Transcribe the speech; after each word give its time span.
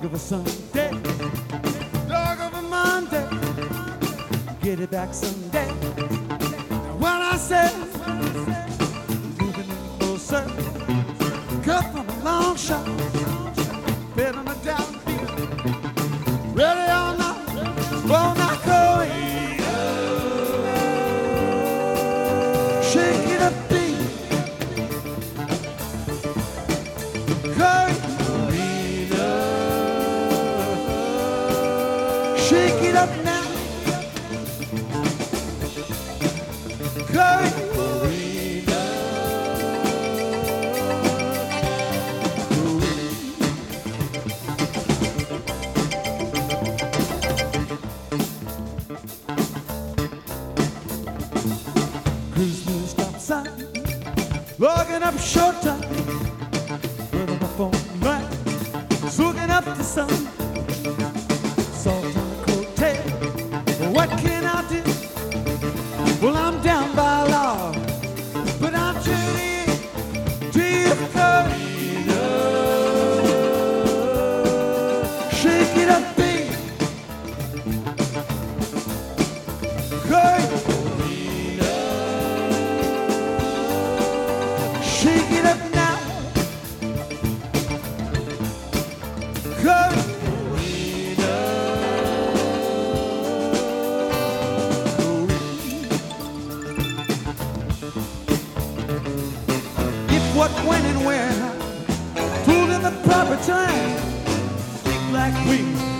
dog 0.00 0.06
of 0.06 0.14
a 0.14 0.18
Sunday, 0.18 0.90
dog 2.08 2.40
of 2.40 2.54
a 2.54 2.62
Monday, 2.62 3.28
get 4.62 4.80
it 4.80 4.90
back 4.90 5.12
someday. 5.12 5.66
When 6.96 7.12
I 7.12 7.36
said, 7.36 7.74
moving 9.38 9.68
in 9.68 9.98
closer, 9.98 10.42
cut 11.62 11.84
from 11.92 12.08
a 12.08 12.24
long 12.24 12.56
shot. 12.56 13.09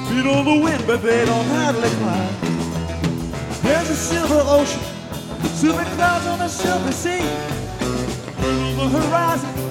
feet 0.09 0.27
on 0.27 0.45
the 0.45 0.59
wind, 0.65 0.85
but 0.87 1.03
they 1.03 1.25
don't 1.25 1.47
hardly 1.47 1.89
climb. 2.01 2.35
There's 3.63 3.91
a 3.91 3.97
silver 3.97 4.43
ocean, 4.45 4.83
silver 5.55 5.85
clouds 5.97 6.27
on 6.27 6.41
a 6.41 6.49
silver 6.49 6.93
sea. 6.93 7.23
Over 8.39 8.89
the 8.89 9.09
horizon, 9.09 9.70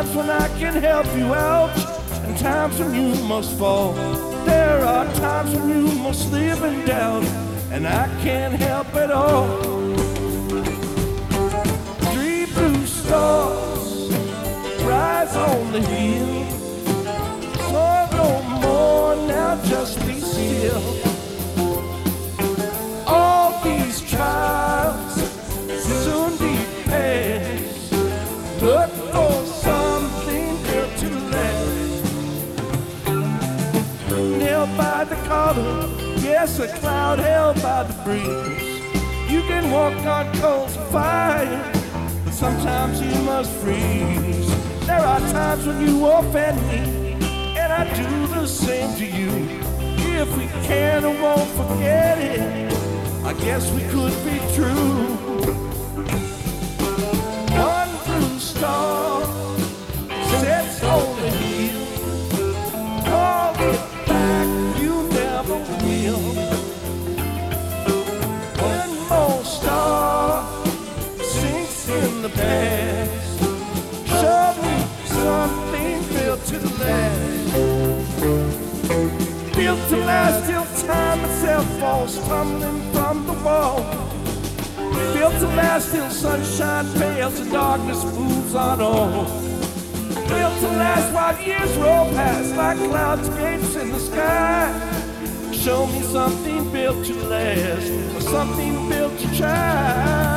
times 0.00 0.16
when 0.16 0.30
I 0.30 0.48
can 0.58 0.82
help 0.82 1.04
you 1.14 1.34
out, 1.34 1.76
and 2.24 2.38
times 2.38 2.78
when 2.78 2.94
you 2.94 3.22
must 3.24 3.58
fall. 3.58 3.92
There 4.46 4.82
are 4.82 5.04
times 5.16 5.54
when 5.54 5.68
you 5.68 5.92
must 5.98 6.32
live 6.32 6.62
in 6.64 6.86
doubt, 6.86 7.24
and 7.70 7.86
I 7.86 8.06
can't 8.22 8.54
help 8.54 8.94
it 8.94 9.10
all. 9.10 9.59
Walk 39.70 40.04
on 40.04 40.34
coals 40.38 40.76
of 40.76 40.90
fire, 40.90 41.72
but 42.24 42.32
sometimes 42.32 43.00
you 43.00 43.14
must 43.22 43.52
freeze. 43.52 44.48
There 44.86 44.98
are 44.98 45.20
times 45.30 45.64
when 45.66 45.80
you 45.86 46.04
offend 46.06 46.60
me, 46.68 47.12
and 47.56 47.72
I 47.72 47.84
do 47.94 48.26
the 48.34 48.46
same 48.46 48.96
to 48.96 49.06
you. 49.06 49.30
If 50.20 50.36
we 50.36 50.46
can 50.66 51.04
or 51.04 51.14
won't 51.22 51.48
forget 51.50 52.18
it, 52.18 52.72
I 53.24 53.32
guess 53.34 53.70
we 53.72 53.82
could 53.82 54.14
be 54.24 54.38
true. 54.54 55.19
Falls 82.00 82.28
tumbling 82.28 82.80
from 82.92 83.26
the 83.26 83.32
wall. 83.44 83.82
Built 85.14 85.34
to 85.34 85.48
last 85.48 85.92
till 85.92 86.08
sunshine 86.10 86.86
fails 86.98 87.38
and 87.40 87.52
darkness 87.52 88.04
moves 88.04 88.54
on 88.54 88.80
all. 88.80 89.24
Built 90.28 90.56
to 90.60 90.70
last 90.82 91.12
while 91.12 91.38
years 91.46 91.76
roll 91.76 92.06
past 92.14 92.54
like 92.56 92.78
cloudscapes 92.78 93.76
in 93.76 93.90
the 93.90 93.98
sky. 93.98 94.72
Show 95.52 95.86
me 95.88 96.00
something 96.00 96.72
built 96.72 97.04
to 97.06 97.14
last 97.24 97.90
or 98.16 98.20
something 98.20 98.88
built 98.88 99.18
to 99.18 99.36
try. 99.36 100.29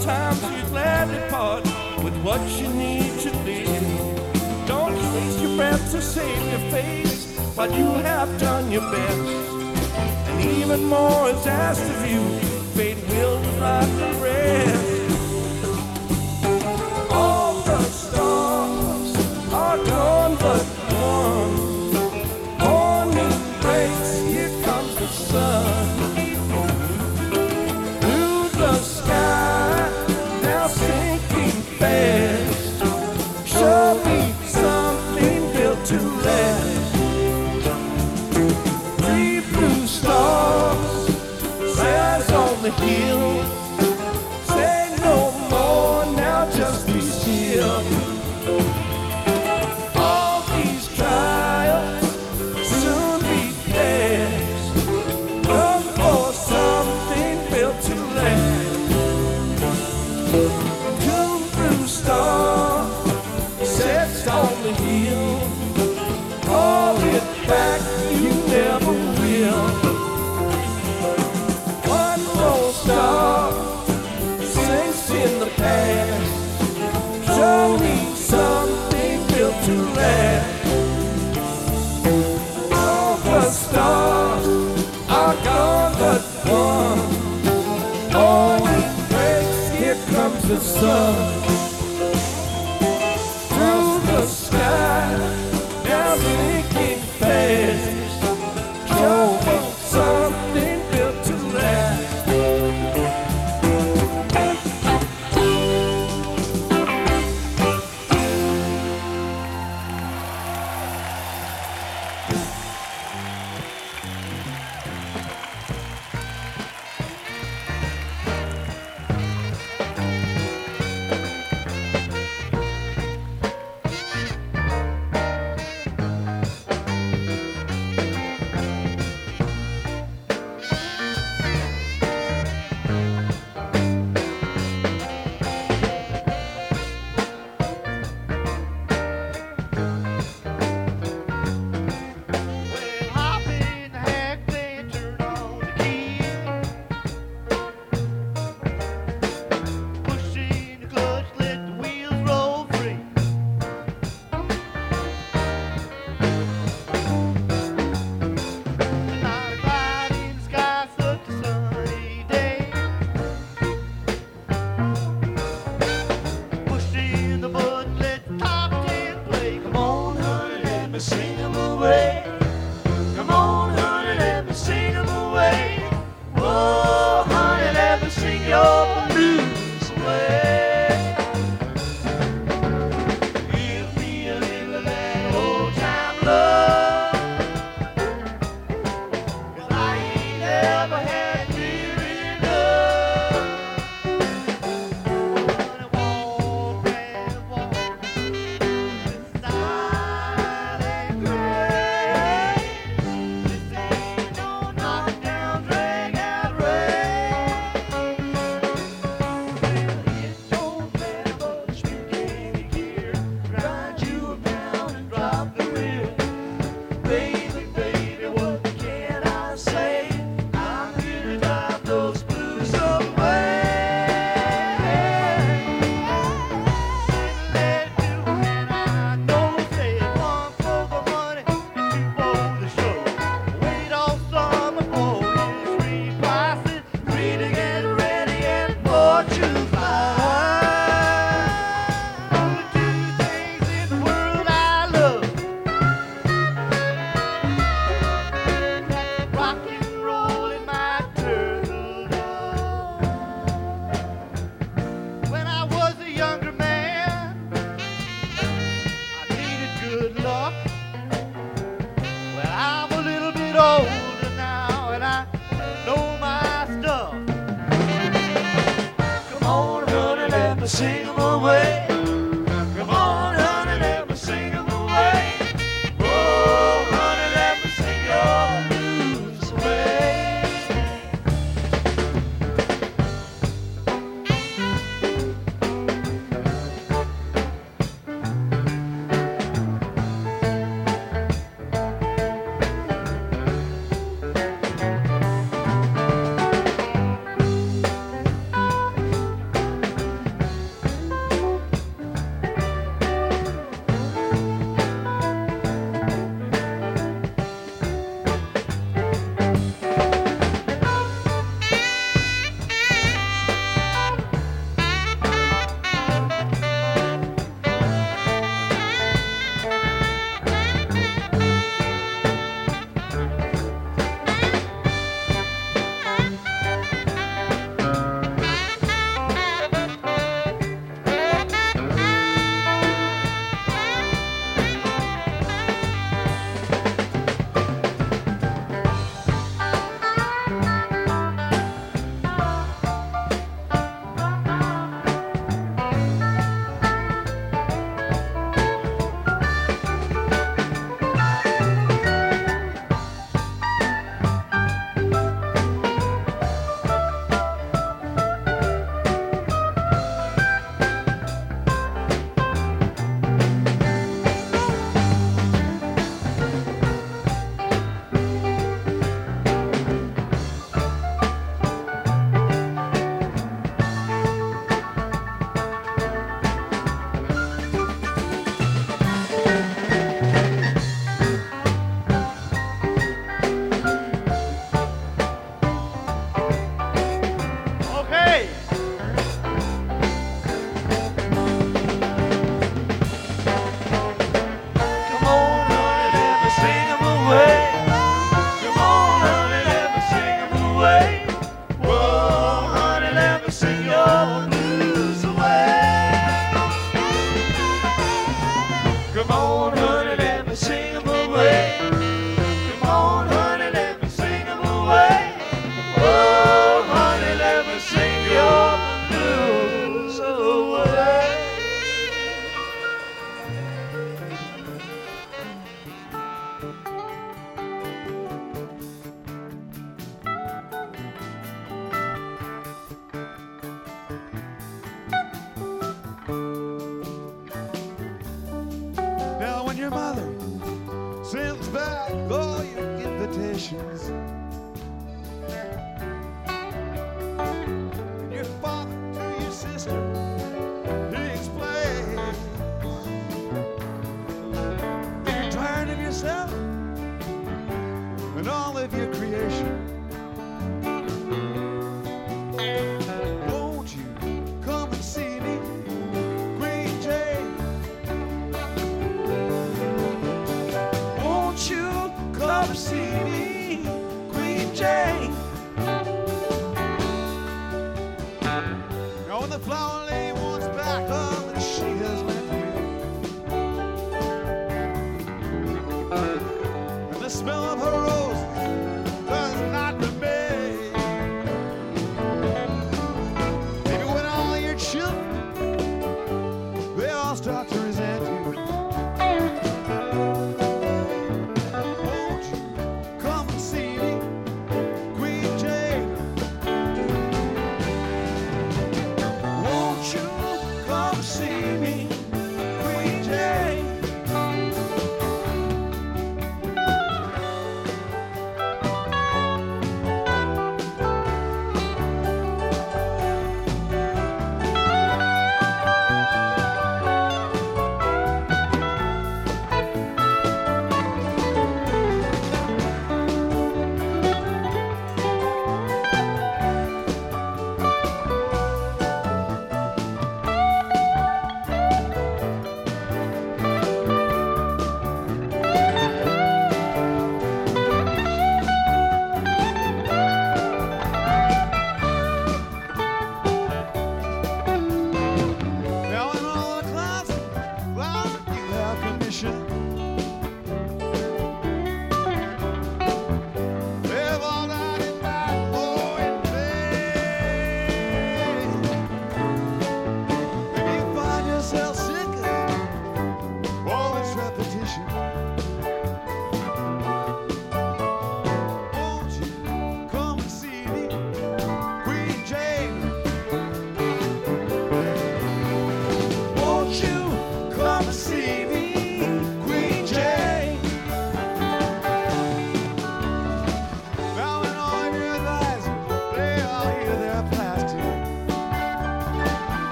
Other 0.00 0.12
times 0.12 0.42
you 0.42 0.68
gladly 0.70 1.20
part 1.28 1.64
with 2.02 2.16
what 2.22 2.40
you 2.58 2.68
need 2.68 3.20
to 3.20 3.30
live. 3.44 4.66
Don't 4.66 4.94
waste 4.94 5.40
your 5.40 5.54
breath 5.56 5.90
to 5.90 6.00
save 6.00 6.42
your 6.50 6.70
face, 6.70 7.38
but 7.54 7.70
you 7.74 7.84
have 7.84 8.40
done 8.40 8.70
your 8.72 8.90
best. 8.90 9.50
And 10.28 10.40
even 10.52 10.84
more 10.84 11.28
is 11.28 11.46
asked 11.46 11.82
of 11.82 12.10
you, 12.10 12.38
fate 12.74 12.96
will 13.10 13.40
write 13.60 13.84
the 13.98 14.18
rest. 14.22 14.79